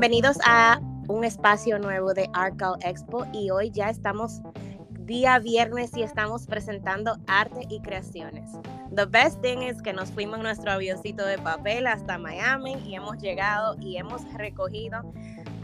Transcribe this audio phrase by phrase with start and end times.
[0.00, 4.40] Bienvenidos a un espacio nuevo de Arcal Expo y hoy ya estamos
[5.00, 8.50] día viernes y estamos presentando arte y creaciones.
[8.96, 12.94] The best thing is que nos fuimos en nuestro avioncito de papel hasta Miami y
[12.94, 15.02] hemos llegado y hemos recogido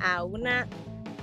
[0.05, 0.69] a una,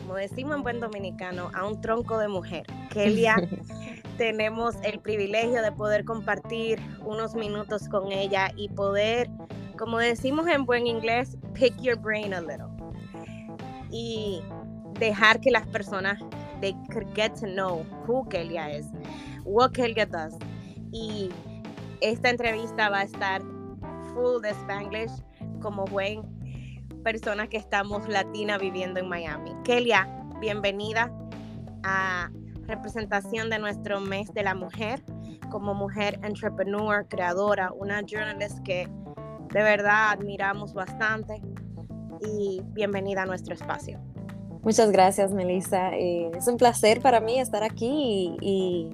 [0.01, 2.65] como decimos en buen dominicano, a un tronco de mujer.
[2.89, 3.35] Kelia,
[4.17, 9.29] tenemos el privilegio de poder compartir unos minutos con ella y poder,
[9.77, 12.72] como decimos en buen inglés, pick your brain a little.
[13.95, 14.41] Y
[14.99, 16.19] dejar que las personas
[16.59, 16.75] they
[17.13, 18.87] get to know who Kelia is,
[19.43, 20.33] what Kelia does.
[20.91, 21.29] Y
[22.01, 23.41] esta entrevista va a estar
[24.13, 25.11] full de Spanglish
[25.61, 26.23] como buen
[27.03, 29.51] persona que estamos latina viviendo en Miami.
[29.63, 30.07] Kelia,
[30.39, 31.11] bienvenida
[31.83, 32.31] a
[32.65, 35.03] representación de nuestro mes de la mujer
[35.49, 38.87] como mujer entrepreneur, creadora, una journalist que
[39.53, 41.41] de verdad admiramos bastante
[42.25, 43.99] y bienvenida a nuestro espacio.
[44.63, 45.93] Muchas gracias, Melissa.
[45.93, 48.89] Eh, es un placer para mí estar aquí y,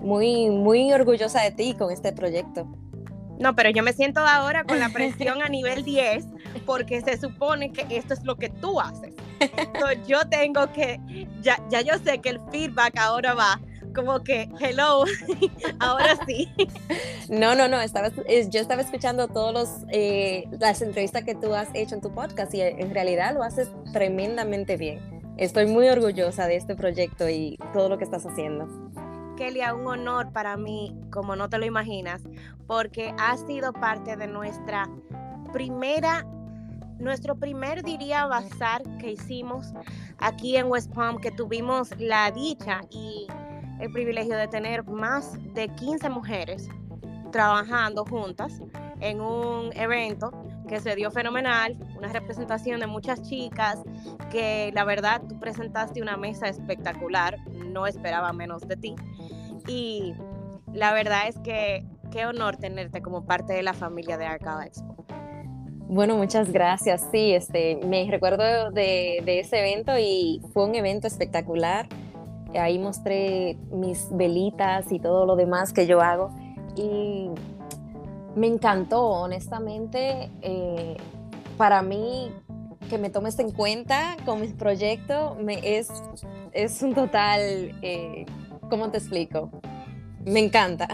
[0.00, 2.66] muy, muy orgullosa de ti con este proyecto.
[3.38, 6.26] No, pero yo me siento ahora con la presión a nivel 10
[6.66, 9.14] porque se supone que esto es lo que tú haces.
[9.38, 11.00] Entonces, yo tengo que,
[11.40, 13.60] ya, ya yo sé que el feedback ahora va
[13.92, 15.04] como que, hello,
[15.80, 16.48] ahora sí.
[17.28, 21.94] No, no, no, estaba, yo estaba escuchando todas eh, las entrevistas que tú has hecho
[21.94, 25.00] en tu podcast y en realidad lo haces tremendamente bien.
[25.36, 28.68] Estoy muy orgullosa de este proyecto y todo lo que estás haciendo.
[29.36, 32.22] Kelia, un honor para mí, como no te lo imaginas,
[32.66, 34.88] porque has sido parte de nuestra
[35.52, 36.26] primera
[37.02, 39.72] nuestro primer, diría, bazar que hicimos
[40.18, 43.26] aquí en West Palm, que tuvimos la dicha y
[43.82, 46.68] el privilegio de tener más de 15 mujeres
[47.32, 48.62] trabajando juntas
[49.00, 50.30] en un evento
[50.68, 53.82] que se dio fenomenal, una representación de muchas chicas,
[54.30, 58.94] que la verdad tú presentaste una mesa espectacular, no esperaba menos de ti.
[59.66, 60.14] Y
[60.72, 65.04] la verdad es que qué honor tenerte como parte de la familia de Arcade Expo.
[65.88, 67.04] Bueno, muchas gracias.
[67.10, 71.88] Sí, este, me recuerdo de, de ese evento y fue un evento espectacular
[72.58, 76.30] ahí mostré mis velitas y todo lo demás que yo hago.
[76.76, 77.30] Y
[78.34, 80.30] me encantó, honestamente.
[80.42, 80.96] Eh,
[81.56, 82.32] para mí,
[82.88, 85.90] que me tomes en cuenta con mi proyecto me, es,
[86.52, 87.40] es un total,
[87.82, 88.26] eh,
[88.68, 89.50] ¿cómo te explico?
[90.24, 90.88] Me encanta.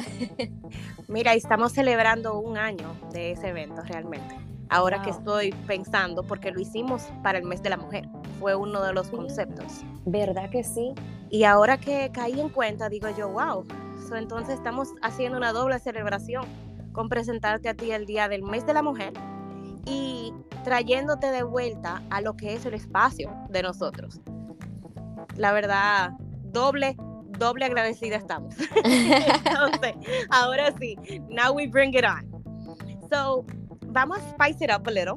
[1.08, 4.36] Mira, estamos celebrando un año de ese evento realmente.
[4.70, 8.08] Ahora que estoy pensando, porque lo hicimos para el mes de la mujer,
[8.38, 9.82] fue uno de los conceptos.
[10.04, 10.94] ¿Verdad que sí?
[11.30, 13.66] Y ahora que caí en cuenta, digo yo, wow,
[14.16, 16.44] entonces estamos haciendo una doble celebración
[16.92, 19.12] con presentarte a ti el día del mes de la mujer
[19.84, 20.32] y
[20.64, 24.20] trayéndote de vuelta a lo que es el espacio de nosotros.
[25.36, 26.12] La verdad,
[26.44, 26.96] doble,
[27.38, 28.54] doble agradecida estamos.
[28.84, 29.94] entonces,
[30.30, 30.96] ahora sí,
[31.28, 32.26] now we bring it on.
[33.10, 33.44] So,
[33.86, 35.16] vamos a spice it up a little.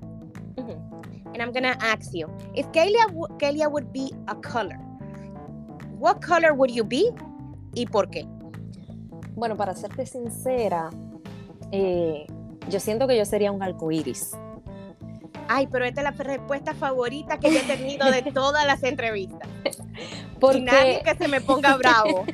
[1.34, 3.08] And I'm gonna ask you, if Kelia,
[3.40, 4.78] Kelia would be a color,
[6.01, 7.13] what color would you be
[7.75, 8.25] y por qué?
[9.35, 10.89] Bueno, para serte sincera,
[11.72, 12.25] eh,
[12.69, 14.31] yo siento que yo sería un arcoíris.
[15.47, 19.47] Ay, pero esta es la respuesta favorita que yo he tenido de todas las entrevistas.
[20.39, 20.57] Porque...
[20.57, 22.25] Y nadie que se me ponga bravo.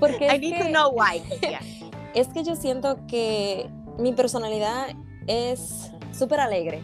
[0.00, 1.22] Porque I need to know why.
[2.14, 3.68] Es que yo siento que
[3.98, 4.88] mi personalidad
[5.26, 6.82] es súper alegre.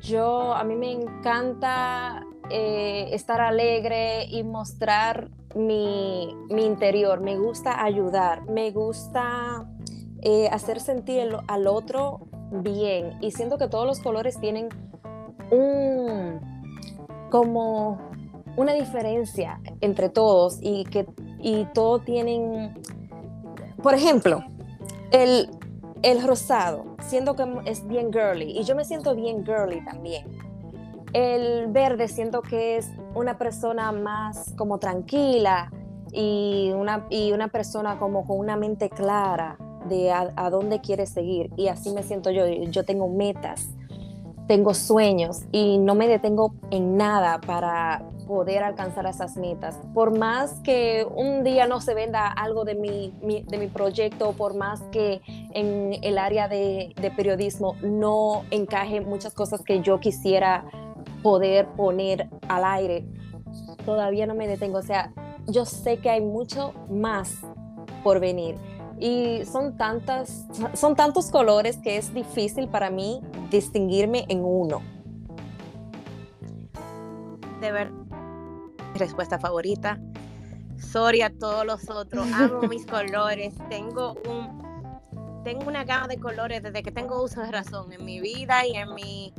[0.00, 7.20] Yo, a mí me encanta eh, estar alegre y mostrar mi, interior.
[7.20, 9.66] Me gusta ayudar, me gusta
[10.22, 13.18] eh, hacer sentir al otro bien.
[13.20, 14.68] Y siento que todos los colores tienen
[15.50, 16.40] un
[17.30, 18.10] como
[18.56, 21.06] una diferencia entre todos y que
[21.42, 22.74] y todos tienen,
[23.82, 24.44] por ejemplo,
[25.10, 25.48] el,
[26.02, 30.49] el rosado, siento que es bien girly y yo me siento bien girly también.
[31.12, 35.72] El verde siento que es una persona más como tranquila
[36.12, 39.58] y una, y una persona como con una mente clara
[39.88, 41.50] de a, dónde quiere seguir.
[41.56, 42.46] Y así me siento yo.
[42.46, 43.70] Yo tengo metas,
[44.46, 49.76] tengo sueños y no me detengo en nada para poder alcanzar esas metas.
[49.92, 54.54] Por más que un día no se venda algo de mi, de mi proyecto, por
[54.54, 55.20] más que
[55.52, 60.64] en el área de, de periodismo no encaje muchas cosas que yo quisiera
[61.22, 63.06] poder poner al aire,
[63.84, 64.78] todavía no me detengo.
[64.78, 65.12] O sea,
[65.46, 67.38] yo sé que hay mucho más
[68.02, 68.56] por venir.
[68.98, 74.82] Y son, tantas, son tantos colores que es difícil para mí distinguirme en uno.
[77.60, 79.98] de ver mi respuesta favorita.
[80.78, 84.60] Sorry a todos los otros, amo mis colores, tengo un
[85.44, 88.76] tengo una gama de colores desde que tengo uso de razón en mi vida y
[88.76, 89.32] en mi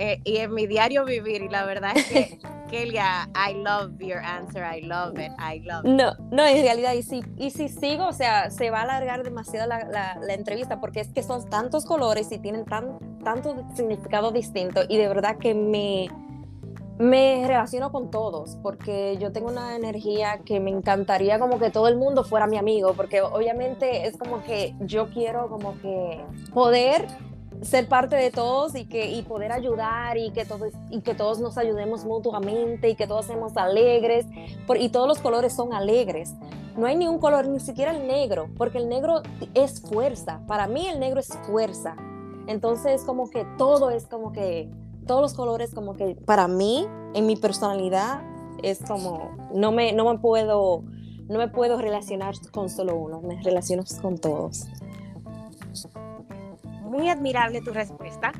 [0.00, 2.38] eh, y en mi diario vivir y la verdad es que
[2.70, 5.90] Kelia, I love your answer, I love it, I love it.
[5.90, 9.22] No, no, en realidad, y si, y si sigo, o sea, se va a alargar
[9.24, 14.30] demasiado la, la, entrevista porque es que son tantos colores y tienen tan, tanto significado
[14.30, 16.08] distinto y de verdad que me,
[16.98, 21.88] me relaciono con todos porque yo tengo una energía que me encantaría como que todo
[21.88, 26.24] el mundo fuera mi amigo porque obviamente es como que yo quiero como que
[26.54, 27.06] poder
[27.62, 31.40] ser parte de todos y, que, y poder ayudar y que, todos, y que todos
[31.40, 34.26] nos ayudemos mutuamente y que todos seamos alegres.
[34.78, 36.34] y todos los colores son alegres.
[36.76, 39.22] No hay ni un color, ni siquiera el negro, porque el negro
[39.54, 40.40] es fuerza.
[40.46, 41.96] Para mí el negro es fuerza.
[42.46, 44.70] Entonces como que todo es como que,
[45.06, 48.22] todos los colores como que para mí, en mi personalidad,
[48.62, 50.84] es como, no me, no me puedo,
[51.28, 54.66] no me puedo relacionar con solo uno, me relaciono con todos
[56.90, 58.32] muy admirable tu respuesta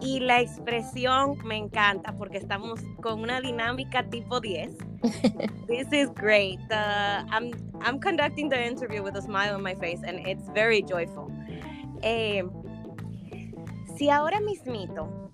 [0.00, 4.78] y la expresión me encanta porque estamos con una dinámica tipo 10.
[5.66, 6.60] This is great.
[6.70, 7.50] I'm,
[7.82, 11.26] I'm conducting the interview with a smile on my face and it's very joyful.
[12.02, 12.44] Eh,
[13.96, 15.32] si ahora mismito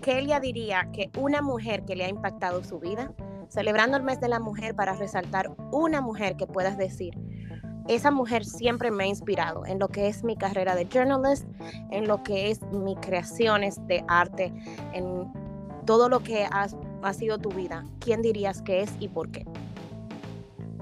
[0.00, 3.12] Kelia diría que una mujer que le ha impactado su vida,
[3.48, 7.14] celebrando el mes de la mujer para resaltar una mujer que puedas decir,
[7.88, 11.46] esa mujer siempre me ha inspirado en lo que es mi carrera de journalist,
[11.90, 14.52] en lo que es mis creaciones de arte,
[14.92, 15.32] en
[15.86, 17.84] todo lo que ha sido tu vida.
[17.98, 19.46] ¿Quién dirías que es y por qué?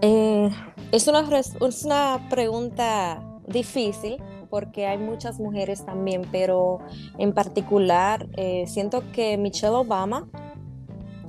[0.02, 0.50] Eh,
[0.92, 6.78] es, una, es una pregunta difícil porque hay muchas mujeres también, pero
[7.18, 10.28] en particular eh, siento que Michelle Obama,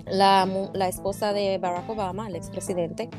[0.05, 3.09] la, la esposa de Barack Obama, el expresidente,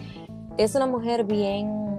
[0.56, 1.97] es una mujer bien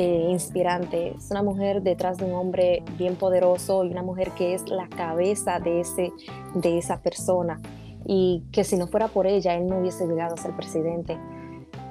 [0.00, 1.16] eh, inspirante.
[1.16, 4.88] Es una mujer detrás de un hombre bien poderoso y una mujer que es la
[4.88, 6.12] cabeza de, ese,
[6.54, 7.60] de esa persona.
[8.06, 11.18] Y que si no fuera por ella, él no hubiese llegado a ser presidente.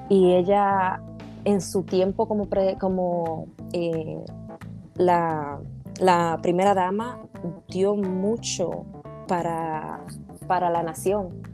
[0.08, 1.02] Y ella,
[1.44, 2.48] en su tiempo como,
[2.80, 4.24] como eh,
[4.94, 5.60] la,
[6.00, 7.20] la primera dama,
[7.68, 8.86] dio mucho
[9.26, 10.00] para,
[10.46, 11.47] para la nación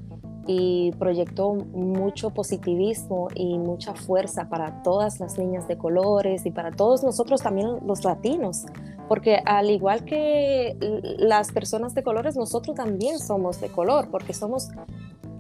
[0.47, 6.71] y proyectó mucho positivismo y mucha fuerza para todas las niñas de colores y para
[6.71, 8.67] todos nosotros también los latinos,
[9.09, 10.77] porque al igual que
[11.19, 14.71] las personas de colores, nosotros también somos de color, porque somos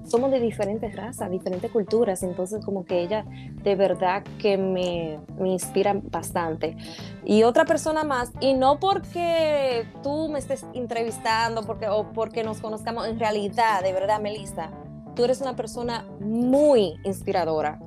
[0.06, 3.24] somos de diferentes razas, diferentes culturas, entonces como que ella
[3.62, 6.76] de verdad que me, me, inspira bastante.
[7.24, 12.60] Y otra persona más, y no porque tú me estés entrevistando porque, o porque nos
[12.60, 14.70] conozcamos en realidad, de verdad, Melissa,
[15.14, 17.80] tú eres una persona muy inspiradora,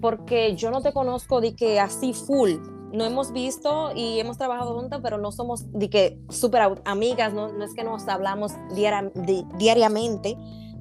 [0.00, 2.52] porque yo no te conozco de que así full.
[2.92, 7.52] No hemos visto y hemos trabajado juntas, pero no somos de que súper amigas, no,
[7.52, 10.36] no, es que nos hablamos diariamente.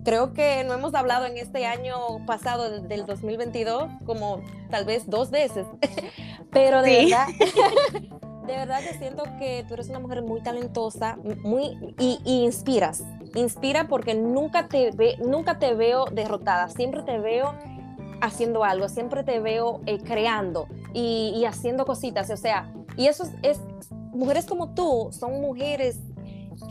[0.05, 1.95] Creo que no hemos hablado en este año
[2.27, 5.65] pasado del 2022 como tal vez dos veces,
[6.51, 7.27] pero de verdad,
[8.47, 13.03] de verdad que siento que tú eres una mujer muy talentosa muy, y, y inspiras
[13.35, 17.53] inspira porque nunca te, ve, nunca te veo derrotada, siempre te veo
[18.21, 23.59] haciendo algo, siempre te veo eh, creando y, haciendo cositas, o sea, y eso es,
[24.13, 25.99] mujeres como tú son mujeres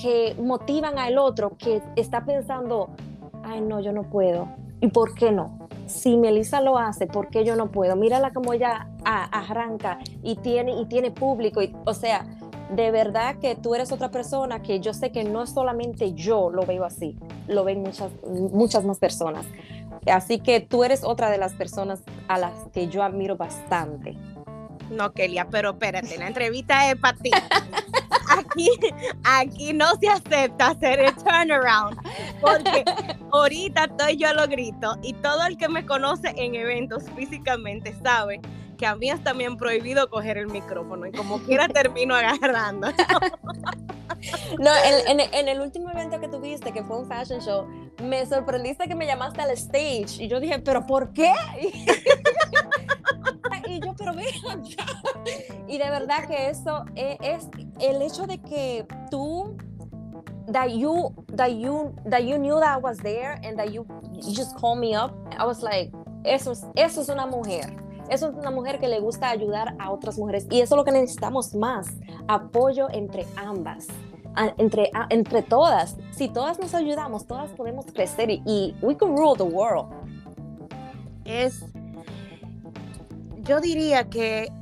[0.00, 2.90] que motivan al otro, que está pensando,
[3.42, 4.48] ay no, yo no puedo,
[4.80, 5.58] ¿y por qué no?
[5.86, 7.96] Si Melissa lo hace, ¿por qué yo no puedo?
[7.96, 12.24] Mírala como ella arranca y tiene, y tiene público, y, o sea,
[12.74, 16.64] de verdad que tú eres otra persona que yo sé que no solamente yo lo
[16.64, 19.44] veo así, lo ven muchas, muchas más personas.
[20.06, 24.16] Así que tú eres otra de las personas a las que yo admiro bastante.
[24.90, 27.30] No, Kelia, pero espérate, la entrevista es para ti.
[28.28, 28.68] Aquí,
[29.24, 31.98] aquí no se acepta hacer el turnaround,
[32.40, 32.82] porque
[33.30, 37.94] ahorita estoy yo a lo grito y todo el que me conoce en eventos físicamente
[38.02, 38.40] sabe
[38.82, 42.88] que a mí es también prohibido coger el micrófono y como quiera termino agarrando.
[44.58, 47.64] No, en, el último evento que tuviste, que fue un fashion show,
[48.02, 51.32] me sorprendiste que me llamaste al stage y yo dije, ¿pero por qué?
[53.68, 54.64] y yo, pero vean
[55.68, 57.48] Y de verdad que eso es, es
[57.78, 59.56] el hecho de que tú
[60.48, 64.34] that you that you that you knew that I was there and that you, you
[64.34, 65.14] just called me up.
[65.38, 65.92] I was like,
[66.24, 67.76] eso es, eso es una mujer.
[68.12, 70.92] Es una mujer que le gusta ayudar a otras mujeres y eso es lo que
[70.92, 71.86] necesitamos más,
[72.28, 73.86] apoyo entre ambas.
[74.58, 75.96] entre, entre todas.
[76.10, 79.86] Si todas nos ayudamos, todas podemos crecer y, y we can rule the world.
[81.24, 81.64] Es,
[83.44, 84.52] yo diría que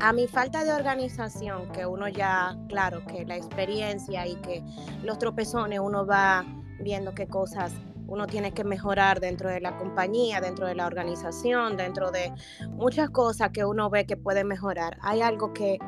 [0.00, 4.64] a mi falta de organización, que uno ya, claro, que la experiencia y que
[5.04, 6.44] los tropezones uno va
[6.80, 7.72] viendo qué cosas
[8.14, 12.32] uno tiene que mejorar dentro de la compañía, dentro de la organización, dentro de
[12.70, 14.96] muchas cosas que uno ve que puede mejorar.
[15.02, 15.78] Hay algo que,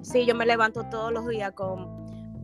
[0.00, 1.82] sí, yo me levanto todos los días con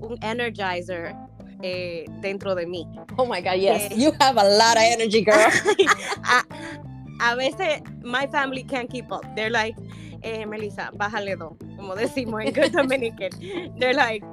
[0.00, 1.14] un energizer
[1.62, 2.88] eh, dentro de mí.
[3.16, 3.96] Oh my God, yes.
[3.96, 5.36] you have a lot of energy, girl.
[6.24, 9.24] a, a veces, my family can't keep up.
[9.36, 9.76] They're like,
[10.22, 13.30] eh, Melissa, bájale dos, como decimos en good Dominican.
[13.78, 14.24] They're like,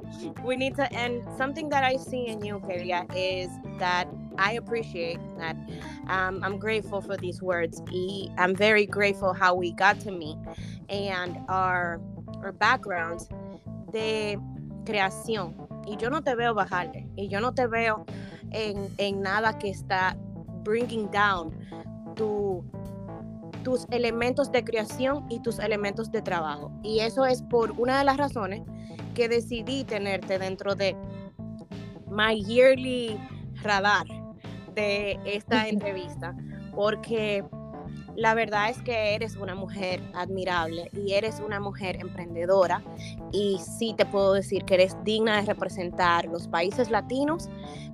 [0.44, 4.08] we need to, and something that I see in you, Kelia, is that
[4.38, 5.56] I appreciate that.
[6.08, 7.82] Um, I'm grateful for these words.
[8.38, 10.38] I'm very grateful how we got to meet
[10.88, 12.00] and our,
[12.42, 13.28] our backgrounds
[13.92, 14.38] de
[14.84, 15.54] creación.
[15.86, 17.06] Y yo no te veo bajarle.
[17.16, 18.06] Y yo no te veo
[18.52, 20.16] en, en nada que está
[20.62, 21.52] bringing down
[22.14, 22.64] tu
[23.64, 26.72] tus elementos de creación y tus elementos de trabajo.
[26.82, 28.62] Y eso es por una de las razones
[29.14, 30.96] que decidí tenerte dentro de
[32.08, 33.20] my yearly
[33.62, 34.06] radar
[34.82, 36.36] de esta entrevista,
[36.74, 37.44] porque
[38.16, 42.82] la verdad es que eres una mujer admirable y eres una mujer emprendedora
[43.32, 47.48] y sí te puedo decir que eres digna de representar los países latinos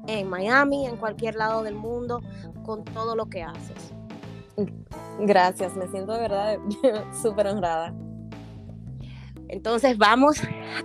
[0.07, 2.21] en Miami, en cualquier lado del mundo,
[2.65, 3.95] con todo lo que haces.
[5.21, 6.59] Gracias, me siento de verdad
[7.23, 7.95] súper honrada.
[9.49, 10.41] Entonces vamos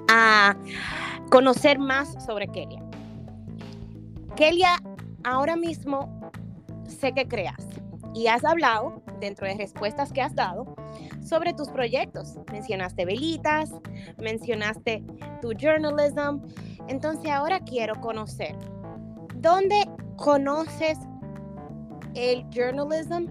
[0.09, 0.55] a
[1.29, 2.83] conocer más sobre Kelia.
[4.35, 4.81] Kelia,
[5.23, 6.31] ahora mismo
[6.87, 7.67] sé que creas
[8.13, 10.75] y has hablado, dentro de respuestas que has dado,
[11.23, 12.35] sobre tus proyectos.
[12.51, 13.71] Mencionaste velitas,
[14.17, 15.03] mencionaste
[15.41, 16.39] tu journalism.
[16.87, 18.55] Entonces ahora quiero conocer,
[19.35, 19.85] ¿dónde
[20.15, 20.97] conoces
[22.15, 23.27] el journalism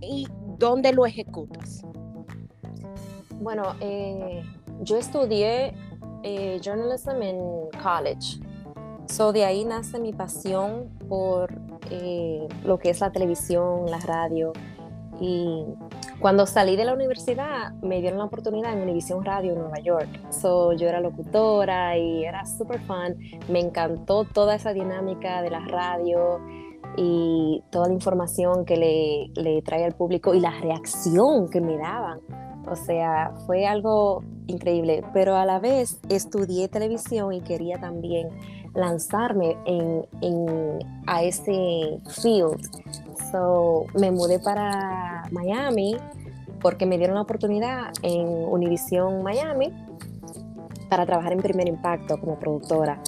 [0.00, 0.26] y
[0.58, 1.82] dónde lo ejecutas?
[3.40, 4.42] Bueno, eh,
[4.80, 5.74] yo estudié
[6.22, 7.38] eh, journalism en
[7.82, 8.40] college.
[9.06, 11.52] So de ahí nace mi pasión por
[11.90, 14.52] eh, lo que es la televisión, la radio.
[15.20, 15.64] Y
[16.20, 20.08] cuando salí de la universidad me dieron la oportunidad en Univision Radio en Nueva York.
[20.30, 23.16] So yo era locutora y era súper fun.
[23.48, 26.40] Me encantó toda esa dinámica de la radio
[26.96, 31.76] y toda la información que le, le trae al público y la reacción que me
[31.76, 32.20] daban.
[32.68, 38.28] O sea, fue algo increíble, pero a la vez estudié televisión y quería también
[38.76, 42.60] lanzarme en, en, a ese field.
[43.32, 45.96] So, me mudé para Miami
[46.60, 49.72] porque me dieron la oportunidad en Univision Miami
[50.88, 53.00] para trabajar en Primer Impacto como productora.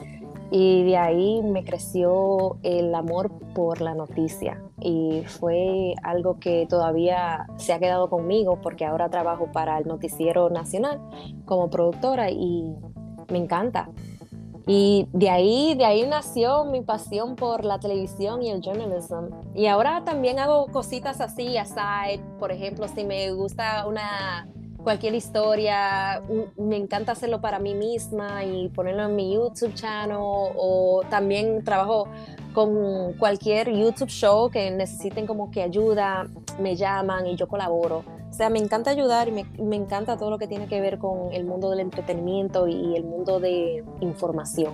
[0.51, 7.47] Y de ahí me creció el amor por la noticia y fue algo que todavía
[7.57, 11.01] se ha quedado conmigo porque ahora trabajo para el Noticiero Nacional
[11.45, 12.75] como productora y
[13.31, 13.91] me encanta.
[14.71, 19.31] Y de ahí, de ahí nació mi pasión por la televisión y el journalism.
[19.55, 22.23] Y ahora también hago cositas así, aside.
[22.39, 24.47] Por ejemplo, si me gusta una
[24.88, 26.23] cualquier historia,
[26.57, 32.09] me encanta hacerlo para mí misma y ponerlo en mi YouTube channel o también trabajo
[32.54, 36.26] con cualquier YouTube show que necesiten como que ayuda,
[36.59, 38.02] me llaman y yo colaboro.
[38.30, 40.99] O sea, me encanta ayudar y me, me encanta todo lo que tiene que ver
[40.99, 44.73] con el mundo del entretenimiento y el mundo de información.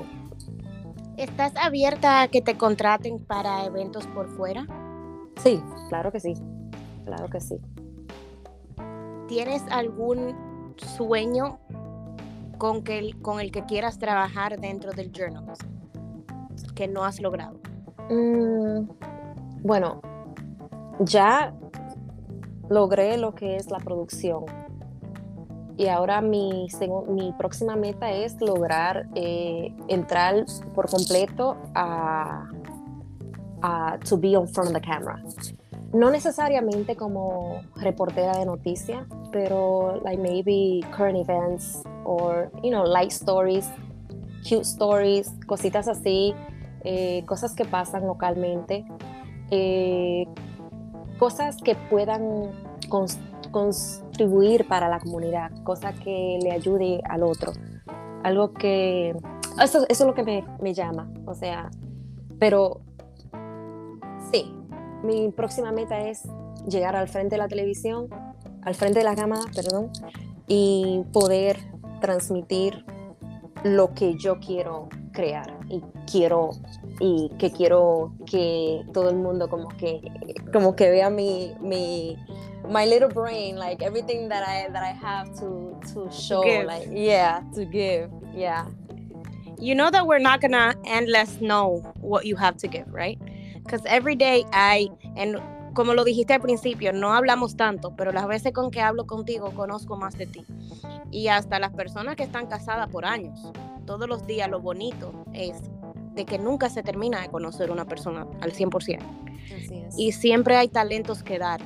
[1.16, 4.64] ¿Estás abierta a que te contraten para eventos por fuera?
[5.42, 6.34] Sí, claro que sí,
[7.04, 7.56] claro que sí.
[9.28, 11.58] ¿Tienes algún sueño
[12.58, 12.82] con,
[13.22, 15.66] con el que quieras trabajar dentro del journalism
[16.74, 17.58] que no has logrado?
[18.10, 18.88] Mm,
[19.62, 20.02] bueno,
[21.00, 21.54] ya
[22.68, 24.44] logré lo que es la producción.
[25.76, 26.68] Y ahora mi,
[27.08, 32.48] mi próxima meta es lograr eh, entrar por completo a,
[33.62, 35.20] a to be on front of the camera
[35.94, 43.12] no necesariamente como reportera de noticias, pero like maybe current events or you know light
[43.12, 43.70] stories,
[44.42, 46.34] cute stories, cositas así,
[46.82, 48.84] eh, cosas que pasan localmente,
[49.50, 50.26] eh,
[51.20, 52.50] cosas que puedan
[53.52, 57.52] contribuir para la comunidad, cosas que le ayude al otro,
[58.24, 59.10] algo que
[59.62, 61.70] eso, eso es lo que me, me llama, o sea,
[62.40, 62.80] pero
[64.32, 64.52] sí,
[65.04, 66.22] mi próxima meta es
[66.66, 68.08] llegar al frente de la televisión,
[68.62, 69.90] al frente de la cámara, perdón,
[70.46, 71.58] y poder
[72.00, 72.84] transmitir
[73.62, 76.50] lo que yo quiero crear y quiero
[77.00, 80.02] y que quiero que todo el mundo como que
[80.52, 82.18] como que vea mi mi
[82.68, 87.42] my little brain like everything that I that I have to to show like yeah
[87.54, 88.66] to give yeah.
[89.56, 93.18] You know that we're not gonna endless know what you have to give right
[93.64, 95.40] because every day I and
[95.74, 99.50] como lo dijiste al principio, no hablamos tanto, pero las veces con que hablo contigo
[99.52, 100.44] conozco más de ti.
[101.10, 103.52] Y hasta las personas que están casadas por años,
[103.84, 105.60] todos los días lo bonito es
[106.14, 109.00] de que nunca se termina de conocer una persona al 100%.
[109.44, 109.98] Así es.
[109.98, 111.60] Y siempre hay talentos que dar.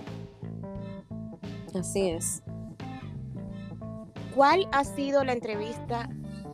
[1.78, 2.42] Así es.
[4.34, 6.08] ¿Cuál ha sido la entrevista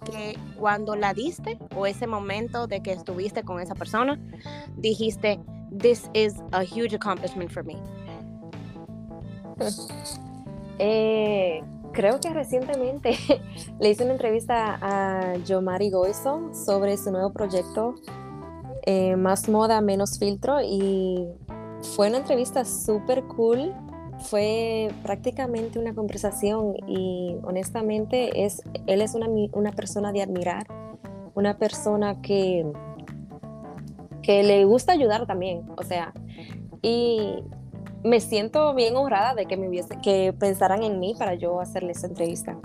[0.05, 4.21] que cuando la diste o ese momento de que estuviste con esa persona,
[4.77, 5.41] dijiste,
[5.79, 7.77] this is a huge accomplishment for me?
[10.79, 13.17] Eh, creo que recientemente
[13.81, 17.95] le hice una entrevista a Yomari Goizo sobre su nuevo proyecto
[18.87, 21.27] eh, Más Moda, Menos Filtro y
[21.95, 23.73] fue una entrevista súper cool.
[24.25, 30.67] Fue prácticamente una conversación y honestamente es, él es una, una persona de admirar,
[31.35, 32.67] una persona que
[34.25, 36.15] que le gusta ayudar también, o sea,
[36.81, 37.45] y
[38.03, 41.93] me siento bien honrada de que me hubiese, que pensaran en mí para yo hacerle
[41.93, 42.57] esa entrevista.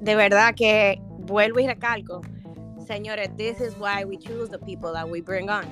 [0.00, 2.20] De verdad que vuelvo y recalco,
[2.84, 5.64] señores, this is why we choose the people that we bring on,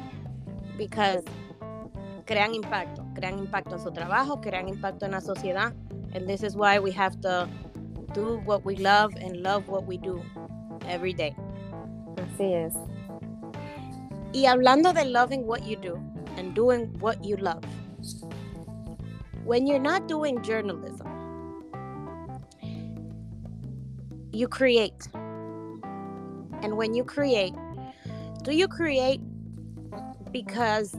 [0.79, 1.25] because
[2.27, 5.73] crean impacto, crean impacto en su trabajo, crean impacto en la sociedad,
[6.15, 7.49] and this is why we have to
[8.15, 10.23] do what we love and love what we do
[10.89, 11.35] every day.
[12.17, 12.75] Así es.
[14.33, 15.97] Y hablando de loving what you do
[16.37, 17.63] and doing what you love,
[19.45, 21.07] when you're not doing journalism,
[24.33, 25.09] you create.
[26.63, 27.55] And when you create,
[28.43, 29.21] do you create
[30.33, 30.97] because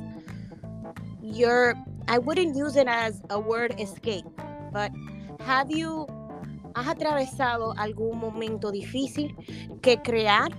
[1.34, 1.74] you're,
[2.08, 4.26] I wouldn't use it as a word escape,
[4.72, 4.92] but
[5.46, 6.06] have you,
[6.76, 9.36] has atravesado algún momento difícil
[9.82, 10.50] que crear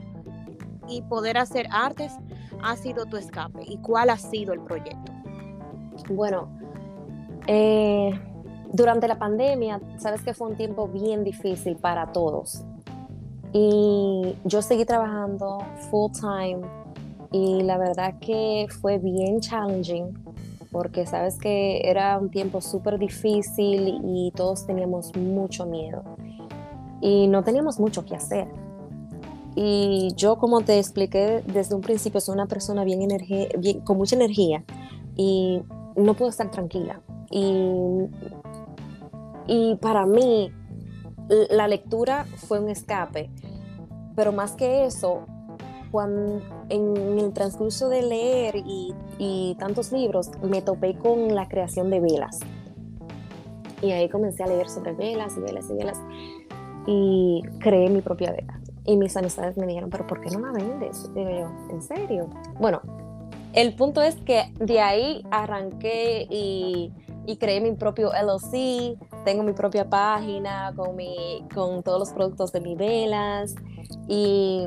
[0.88, 2.12] y poder hacer artes
[2.62, 5.12] ha sido tu escape y cuál ha sido el proyecto?
[6.08, 6.48] Bueno,
[7.46, 8.18] eh,
[8.72, 12.64] durante la pandemia, sabes que fue un tiempo bien difícil para todos.
[13.52, 16.60] Y yo seguí trabajando full time
[17.32, 20.12] y la verdad que fue bien challenging
[20.76, 26.04] porque sabes que era un tiempo súper difícil y todos teníamos mucho miedo
[27.00, 28.46] y no teníamos mucho que hacer.
[29.54, 33.08] Y yo, como te expliqué desde un principio, soy una persona bien,
[33.58, 34.64] bien con mucha energía
[35.14, 35.62] y
[35.96, 37.00] no puedo estar tranquila.
[37.30, 38.10] Y,
[39.46, 40.52] y para mí,
[41.48, 43.30] la lectura fue un escape.
[44.14, 45.24] Pero más que eso,
[45.90, 51.90] cuando, en el transcurso de leer y, y tantos libros, me topé con la creación
[51.90, 52.40] de velas.
[53.82, 56.00] Y ahí comencé a leer sobre velas y velas y velas.
[56.86, 58.60] Y creé mi propia vela.
[58.84, 61.12] Y mis amistades me dijeron, pero ¿por qué no la vendes?
[61.14, 62.30] Digo yo, ¿en serio?
[62.60, 62.80] Bueno,
[63.52, 66.92] el punto es que de ahí arranqué y,
[67.26, 72.52] y creé mi propio LLC, tengo mi propia página con, mi, con todos los productos
[72.52, 73.54] de mis velas
[74.08, 74.66] y,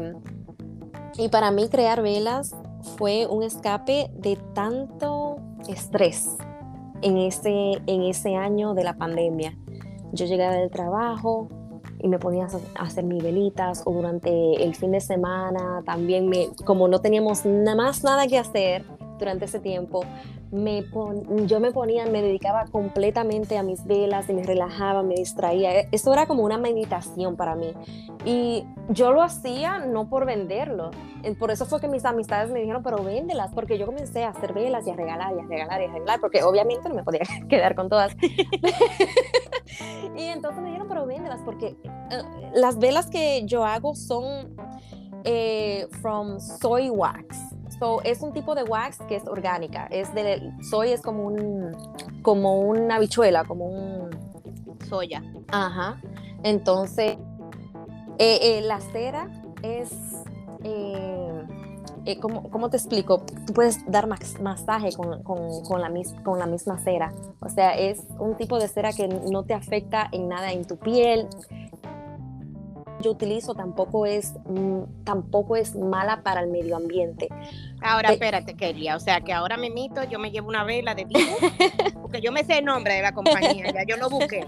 [1.20, 2.56] y para mí crear velas
[2.98, 6.38] fue un escape de tanto estrés
[7.02, 9.58] en ese, en ese año de la pandemia.
[10.14, 11.50] Yo llegué del trabajo,
[12.02, 16.50] y me ponía a hacer mis velitas o durante el fin de semana también me,
[16.66, 18.86] como no teníamos nada más nada que hacer
[19.20, 20.04] durante ese tiempo,
[20.52, 20.84] me
[21.46, 25.80] yo me ponía, me dedicaba completamente a mis velas y me relajaba, me distraía.
[25.80, 27.74] E, eso era como una meditación para mí.
[28.26, 30.92] Y yo lo hacía no por venderlo.
[31.38, 34.54] Por eso fue que mis amistades me dijeron, pero véndelas, porque yo comencé a hacer
[34.54, 37.22] velas y a regalar y a regalar y a regalar, porque obviamente no me podía
[37.50, 38.16] quedar con todas.
[40.18, 42.24] y entonces me dijeron, pero véndelas, porque eh,
[42.56, 44.56] las velas que yo hago son
[45.24, 47.59] eh, from soy wax
[48.04, 49.88] es un tipo de wax que es orgánica.
[49.92, 51.76] Es de, soy es como un,
[52.22, 54.10] como una habichuela, como un
[54.88, 55.24] soya.
[55.50, 56.02] Ajá.
[56.44, 57.18] Entonces,
[58.18, 59.30] eh, eh, la cera
[59.62, 59.92] es,
[60.64, 61.46] eh,
[62.20, 63.24] ¿cómo, te explico?
[63.46, 65.92] Tú puedes dar masaje con, con, la
[66.24, 67.14] con la misma cera.
[67.40, 70.78] O sea, es un tipo de cera que no te afecta en nada en tu
[70.78, 71.28] piel
[73.02, 77.30] yo utilizo tampoco es, mm, tampoco es mala para el medio ambiente.
[77.82, 81.06] Ahora, espérate, quería, o sea que ahora me mito, yo me llevo una vela de
[81.06, 81.32] vino,
[82.02, 84.46] porque yo me sé el nombre de la compañía, ya yo lo busqué.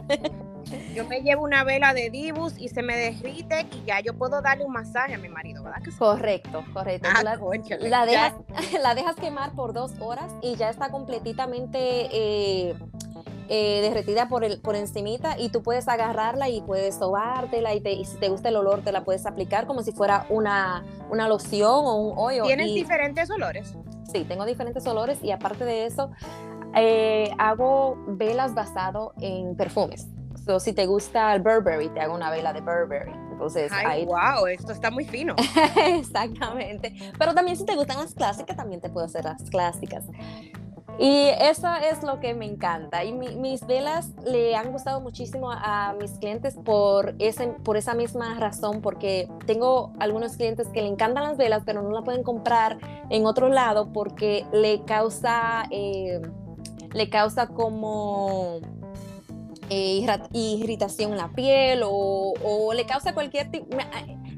[0.96, 4.42] yo me llevo una vela de Dibus y se me derrite y ya yo puedo
[4.42, 5.82] darle un masaje a mi marido, ¿verdad?
[5.98, 7.08] Correcto, correcto.
[7.14, 8.34] Ah, la, dejas,
[8.82, 11.80] la dejas quemar por dos horas y ya está completamente
[12.12, 12.76] eh,
[13.50, 17.94] eh, derretida por, el, por encimita y tú puedes agarrarla y puedes sobártela y, te-
[17.94, 21.28] y si te gusta el olor te la puedes aplicar como si fuera una, una
[21.28, 22.44] loción o un hoyo.
[22.44, 23.74] ¿Tienes y- diferentes olores?
[24.12, 26.12] Sí, tengo diferentes olores y aparte de eso,
[26.76, 30.08] eh, hago velas basado en perfumes.
[30.46, 33.12] So, si te gusta el Burberry, te hago una vela de Burberry.
[33.32, 35.36] Entonces, Ay, ahí wow, esto está muy fino.
[35.86, 36.94] Exactamente.
[37.18, 40.06] Pero también si te gustan las clásicas, también te puedo hacer las clásicas.
[41.00, 43.04] Y eso es lo que me encanta.
[43.04, 47.96] Y mi- mis velas le han gustado muchísimo a mis clientes por, ese, por esa
[47.96, 52.22] misma razón, porque tengo algunos clientes que le encantan las velas, pero no la pueden
[52.24, 52.78] comprar
[53.10, 56.22] en otro lado porque le causa, eh,
[56.94, 58.60] le causa como
[59.70, 63.66] eh, irritación en la piel o, o le causa cualquier tipo...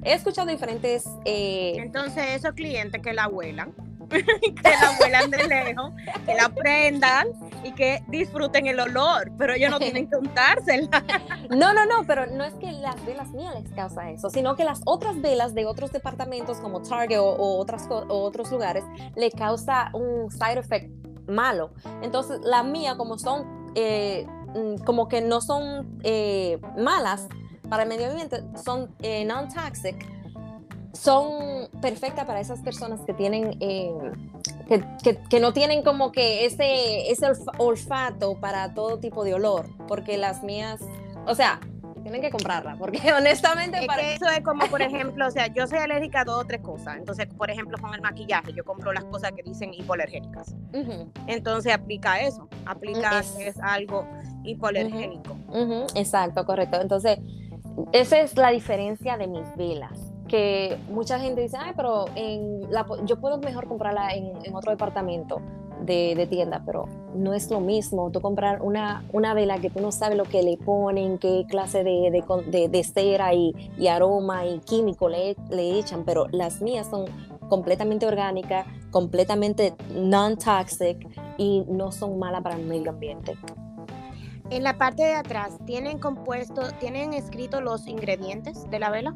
[0.05, 1.05] He escuchado diferentes...
[1.25, 3.73] eh, Entonces, esos clientes que la vuelan,
[4.41, 5.91] que la vuelan de lejos,
[6.25, 7.27] que la prendan
[7.63, 11.03] y que disfruten el olor, pero ellos no tienen que untársela.
[11.49, 14.63] No, no, no, pero no es que las velas mías les causa eso, sino que
[14.63, 18.83] las otras velas de otros departamentos como Target o, o otras, o otros lugares
[19.15, 20.89] le causa un side effect
[21.27, 21.71] malo.
[22.01, 27.27] Entonces, la mía, como son, eh, mm, como que no son eh, malas
[27.69, 30.05] para el medio ambiente, son eh, non-toxic,
[30.93, 33.91] son perfectas para esas personas que tienen, eh,
[34.67, 39.33] que, que- que no tienen como que ese, ese olfa- olfato para todo tipo de
[39.33, 40.79] olor, porque las mías,
[41.25, 41.59] o sea,
[42.03, 44.01] tienen que comprarla, porque honestamente Es para...
[44.03, 46.61] que eso es como, por ejemplo, o sea, yo soy alérgica a dos o tres
[46.61, 46.97] cosas.
[46.97, 50.53] Entonces, por ejemplo, con el maquillaje, yo compro las cosas que dicen hipoalergénicas.
[51.27, 52.47] Entonces, aplica eso.
[52.65, 54.05] Aplica Es- que es algo
[54.43, 55.37] hipoalergénico.
[55.95, 56.79] exacto, correcto.
[56.81, 57.19] Entonces,
[57.93, 59.97] esa es la diferencia de mis velas.
[60.33, 65.43] Que mucha gente dice, ay, pero en la, yo puedo mejor comprarla en, otro departamento
[65.79, 69.91] de, tienda, pero no es lo mismo tú comprar una, una vela que tú no
[69.91, 72.09] sabes lo que le ponen, qué clase de,
[72.67, 77.05] de, cera y, y aroma y químico le, le echan, pero las mías son
[77.47, 80.97] completamente orgánicas, completamente non-toxic
[81.37, 83.37] y no son malas para el medio ambiente.
[84.49, 89.15] En la parte de atrás, ¿tienen compuesto, tienen escrito los ingredientes de la vela?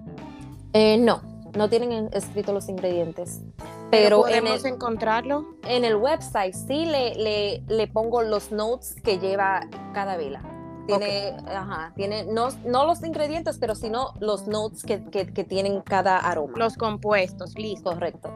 [0.79, 1.21] Eh, no,
[1.55, 3.41] no tienen en- escrito los ingredientes.
[3.89, 5.45] Pero Pero en el, podemos encontrarlo.
[5.63, 9.61] en el website sí le, le, le pongo los notes que lleva
[9.93, 10.41] cada vela.
[10.85, 15.81] Tiene, ajá, tiene no, no los ingredientes, pero sino los notes que, que, que tienen
[15.81, 16.53] cada aroma.
[16.57, 17.89] Los compuestos, listo.
[17.91, 18.29] Correcto.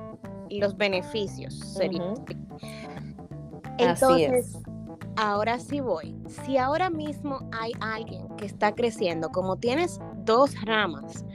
[0.50, 1.54] Y los beneficios.
[1.60, 2.02] sería.
[2.04, 2.26] Ujú.
[3.78, 4.58] Entonces,
[5.16, 6.16] ahora sí voy.
[6.28, 11.26] Si ahora mismo hay alguien que está creciendo, como tienes dos ramas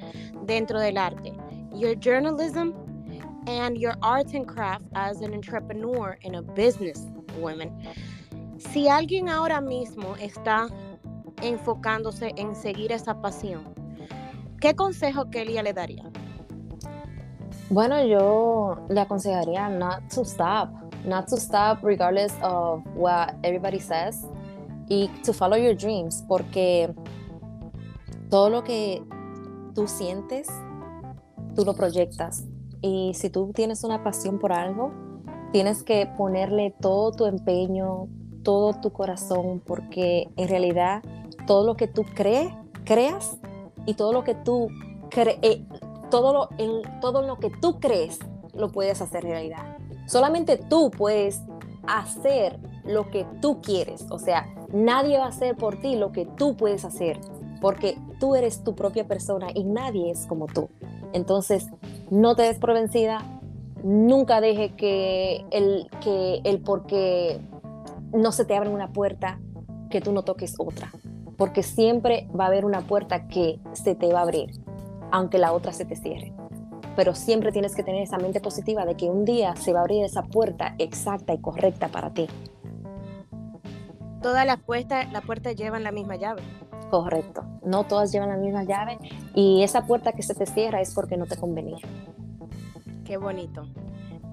[0.45, 1.33] dentro del arte,
[1.73, 2.73] your journalism
[3.47, 7.07] and your arts and craft as an entrepreneur and a business
[7.41, 7.71] woman.
[8.59, 10.69] Si alguien ahora mismo está
[11.43, 13.75] enfocándose en seguir esa pasión,
[14.61, 16.11] ¿qué consejo Kelia le daría?
[17.69, 20.71] Bueno, yo le aconsejaría not to stop,
[21.07, 24.25] not to stop regardless of what everybody says
[24.89, 26.95] y to follow your dreams, porque
[28.31, 29.03] todo lo que
[29.75, 30.49] tú sientes,
[31.55, 32.45] tú lo proyectas.
[32.83, 34.93] Y si tú tienes una pasión por algo,
[35.53, 38.09] tienes que ponerle todo tu empeño,
[38.43, 41.03] todo tu corazón, porque en realidad
[41.47, 42.53] todo lo que tú crees,
[42.85, 43.39] creas
[43.87, 44.69] y todo lo que tú
[45.11, 45.39] crees,
[46.11, 48.19] todo lo, en, todo lo que tú crees
[48.55, 49.76] lo puedes hacer realidad.
[50.07, 51.43] Solamente tú puedes
[51.87, 54.07] hacer lo que tú quieres.
[54.11, 57.19] O sea, nadie va a hacer por ti lo que tú puedes hacer,
[57.61, 60.69] porque tú eres tu propia persona y nadie es como tú.
[61.13, 61.69] Entonces,
[62.11, 63.25] no te des por vencida,
[63.83, 67.41] nunca deje que el, que el porque
[68.13, 69.41] no se te abra una puerta,
[69.91, 70.91] que tú no toques otra,
[71.37, 74.51] porque siempre va a haber una puerta que se te va a abrir,
[75.11, 76.33] aunque la otra se te cierre.
[76.97, 79.83] Pero siempre tienes que tener esa mente positiva de que un día se va a
[79.83, 82.27] abrir esa puerta exacta y correcta para ti.
[84.23, 86.43] Todas las puertas, la puerta llevan la misma llave.
[86.91, 87.45] Correcto.
[87.65, 88.99] No todas llevan la misma llave
[89.35, 91.79] y esa puerta que se te cierra es porque no te convenía.
[93.05, 93.69] Qué bonito,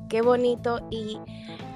[0.10, 1.20] qué bonito y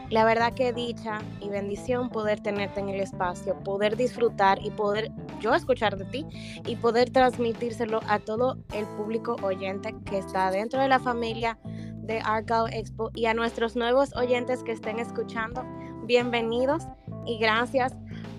[0.09, 5.11] la verdad que dicha y bendición poder tenerte en el espacio, poder disfrutar y poder
[5.39, 6.25] yo escuchar de ti
[6.65, 12.19] y poder transmitírselo a todo el público oyente que está dentro de la familia de
[12.19, 15.63] Argyle Expo y a nuestros nuevos oyentes que estén escuchando.
[16.05, 16.83] Bienvenidos
[17.25, 17.93] y gracias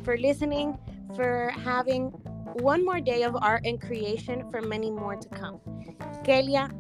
[0.05, 0.75] for listening,
[1.15, 2.11] for having
[2.61, 5.61] One more day of art and creation for many more to come.
[6.25, 6.71] Kelia,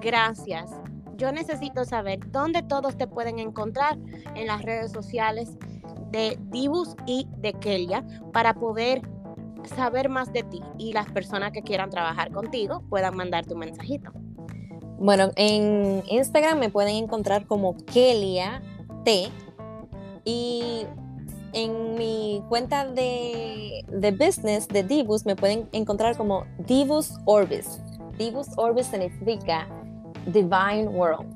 [0.00, 0.70] gracias.
[1.18, 3.98] Yo necesito saber dónde todos te pueden encontrar
[4.36, 5.50] en las redes sociales
[6.12, 9.02] de Dibus y de Kelia para poder
[9.64, 14.12] saber más de ti y las personas que quieran trabajar contigo puedan mandar tu mensajito.
[15.00, 18.62] Bueno, en Instagram me pueden encontrar como Kelia
[19.04, 19.28] T
[20.24, 20.86] y
[21.52, 27.80] en mi cuenta de, de business de Divus me pueden encontrar como Divus Orbis.
[28.18, 29.68] Divus Orbis significa
[30.32, 31.26] Divine World.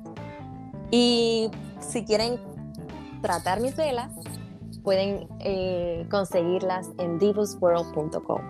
[0.91, 2.39] Y si quieren
[3.21, 4.11] tratar mis velas,
[4.83, 8.41] pueden eh, conseguirlas en divusworld.com.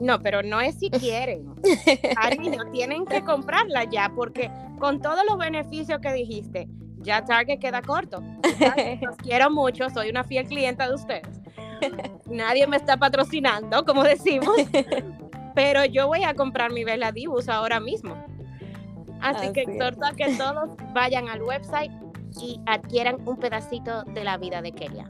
[0.00, 1.46] No, pero no es si quieren.
[2.58, 7.82] no tienen que comprarla ya, porque con todos los beneficios que dijiste, ya Target queda
[7.82, 8.22] corto.
[9.00, 11.40] los quiero mucho, soy una fiel clienta de ustedes.
[12.26, 14.56] Nadie me está patrocinando, como decimos,
[15.54, 18.16] pero yo voy a comprar mi vela Divus ahora mismo.
[19.24, 21.90] Así, que exhorto a que todos vayan al website
[22.40, 25.08] y adquieran un pedacito de la vida de Kelia.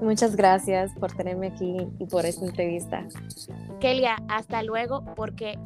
[0.00, 3.06] Muchas gracias por tenerme aquí y por esta entrevista.
[3.80, 5.58] Kelia, hasta luego porque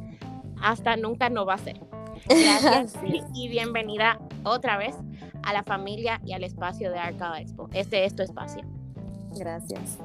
[0.61, 1.79] hasta nunca no va a ser.
[2.27, 2.95] Gracias
[3.33, 4.95] y bienvenida otra vez
[5.43, 7.69] a la familia y al espacio de Arca Expo.
[7.73, 8.63] Este es tu espacio.
[9.35, 9.99] Gracias.